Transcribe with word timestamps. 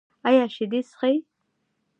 ایا 0.27 0.45
شیدې 0.55 0.79
څښئ؟ 0.89 1.15